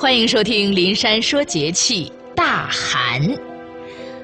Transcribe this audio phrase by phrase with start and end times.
[0.00, 2.06] 欢迎收听《林山说节气》。
[2.32, 3.20] 大寒，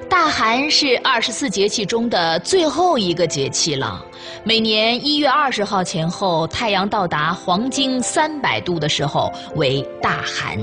[0.09, 4.01] 大寒是二十四节气中的最后一个节气了。
[4.45, 10.57] 每年一月二十号前后，太阳到达黄经三百度的时候为大寒。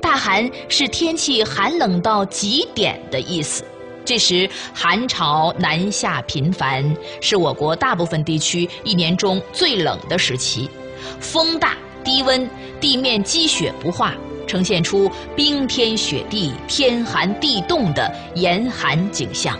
[0.00, 3.64] 大寒是天气寒冷到极点的意思。
[4.04, 10.70] 这时寒潮南下频繁，是我国大部分地区一年中最冷的时期，
[11.18, 12.48] 风大低温，
[12.80, 14.14] 地面积雪不化。
[14.46, 19.58] 呈现出冰天雪地、天寒地冻的严寒景象。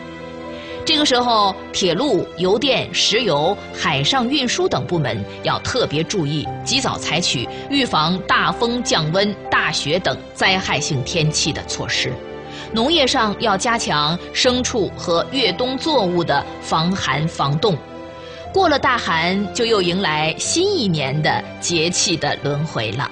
[0.86, 12.12] 这个时候，铁路、邮电、石油、海上运输等部门要特别注意，及早采取预防大风、降温、大雪等灾害性天气的措施。
[12.70, 17.74] 农业上要加强牲畜和越冬作物的防寒防冻。
[18.52, 23.10] 过了大寒，就又迎来新一年的节气的轮回了。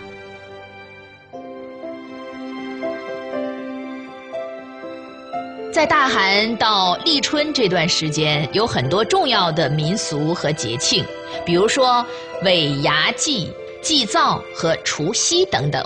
[5.72, 11.02] 在大寒到立春这段时间，有很多重要的民俗和节庆，
[11.46, 12.04] 比如说
[12.42, 15.82] 尾牙祭、祭灶和除夕等等。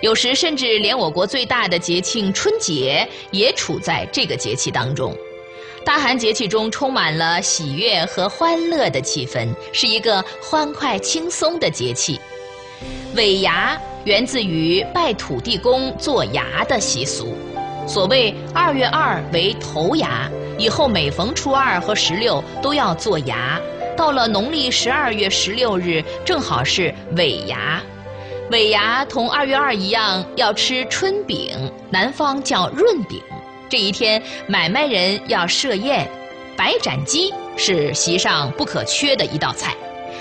[0.00, 5.14] 有时甚至连我国最大的节庆春节也处在这个节气当中。
[5.84, 12.18] 大寒节气中充满了喜悦和欢乐的气氛，是一个欢快轻松的节气。
[13.16, 17.36] 尾牙源自于拜土地公做牙的习俗。
[17.90, 23.60] 所谓二月二为头牙，以后每逢初二和十六都要做牙。
[23.96, 27.82] 到了农历十二月十六日，正好是尾牙。
[28.52, 31.50] 尾牙同二月二一样，要吃春饼，
[31.90, 33.20] 南方叫润饼。
[33.68, 36.08] 这一天，买卖人要设宴，
[36.56, 39.74] 白斩鸡是席上不可缺的一道菜。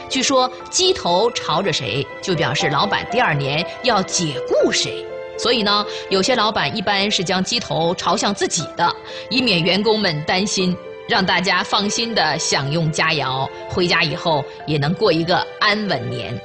[0.09, 5.05] 据说鸡头朝着谁，就表示老板第二年要解雇谁。
[5.39, 8.93] 所以呢，有些老板一般是将鸡头朝向自己的，
[9.29, 10.75] 以免员工们担心，
[11.07, 16.37] 让大家放心的享用佳肴，回家以后也能过一个安稳年。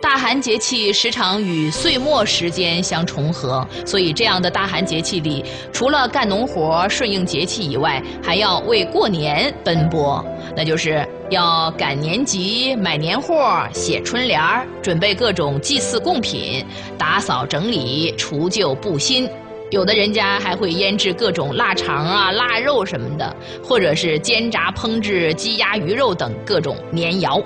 [0.00, 5.42] 大寒节气时常与岁末时间相重合，所以这样的大寒节气里，
[5.72, 10.24] 除了干农活顺应节气以外，还要为过年奔波。
[10.56, 14.40] 那就是要赶年集、买年货、写春联、
[14.82, 16.64] 准备各种祭祀贡品、
[16.96, 19.28] 打扫整理、除旧布新。
[19.70, 27.42] 有的人家还会腌制各种腊肠啊、腊肉什么的，或者是煎炸烹制鸡鸭鱼肉等各种年肴。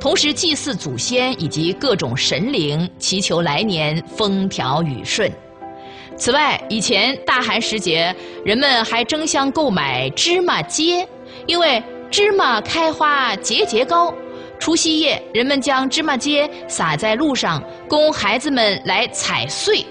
[0.00, 5.30] 同时祭祀祖先以及各种神灵，祈求来年风调雨顺。
[6.16, 8.12] 此外，以前大寒时节，
[8.44, 11.06] 人们还争相购买芝麻秸，
[11.46, 14.12] 因为芝麻开花节节高。
[14.58, 19.86] 除夕夜，人们将芝麻秸撒在路上，供孩子们来踩碎，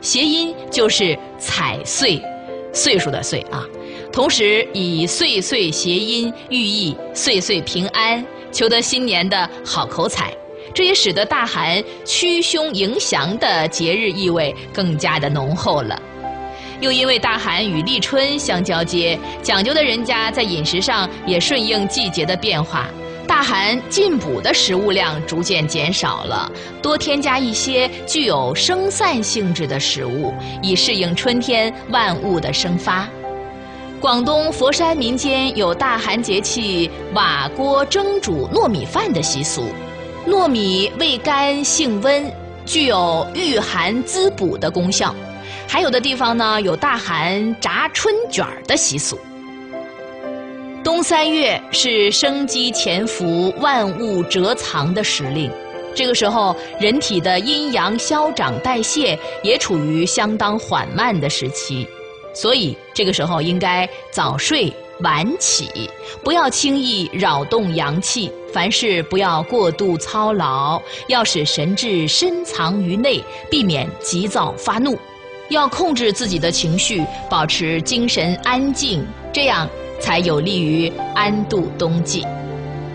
[0.00, 2.22] 谐音就是踩碎，
[2.72, 3.64] 岁数的岁啊。
[4.12, 8.24] 同时以岁岁谐音，寓意岁岁平安。
[8.52, 10.30] 求得新年的好口彩，
[10.74, 16.00] 这也使得大寒驱凶迎祥的节日意味更加的浓厚了。
[16.82, 22.88] 又因为大寒与立春相交接，讲究的人家在饮食上也顺应季节的变化，
[23.24, 26.50] 大寒进补的食物量逐渐减少了，
[26.82, 33.08] 多添加一些具有生散性质的食物，以适应春天万物的生发。
[34.00, 39.66] 广东佛山民间有大寒节气瓦锅蒸煮糯米饭的习俗，
[40.26, 42.28] 糯米味甘性温，
[42.66, 45.14] 具有御寒滋补的功效。
[45.72, 49.18] 还有的地方呢，有大寒炸春卷的习俗。
[50.84, 55.50] 冬三月是生机潜伏、万物蛰藏的时令，
[55.94, 61.88] 这个时候人体的阴阳消长代谢也处于相当缓慢的时期。
[62.34, 65.88] 所以，这个时候应该早睡晚起，
[66.22, 68.30] 不要轻易扰动阳气。
[68.52, 74.98] 凡事不要过度操劳，要使神志深藏于内，避免急躁发怒。
[75.52, 79.68] 要控制自己的情绪，保持精神安静，这样
[80.00, 82.26] 才有利于安度冬季。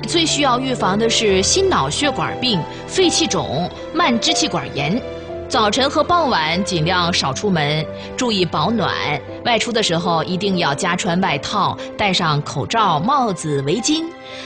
[0.08, 5.02] 最需要预防的是心脑血管病、肺气肿、慢支气管炎。
[5.50, 7.86] 早晨和傍晚尽量少出门，
[8.18, 8.94] 注意保暖。
[9.46, 14.04] 外出的时候一定要加穿外套，戴上口罩、帽子、围巾。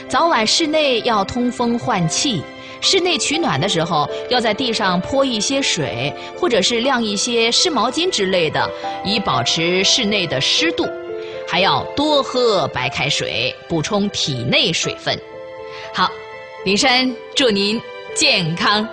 [0.08, 2.42] 早晚室内要通风换气。
[2.82, 8.68] 室内取暖的时候，要在地上泼一些水，或者是晾一些湿毛巾之类的，
[9.04, 10.86] 以保持室内的湿度。
[11.48, 15.18] 还要多喝白开水，补充体内水分。
[15.94, 16.10] 好，
[16.64, 17.80] 林珊祝您
[18.14, 18.86] 健康。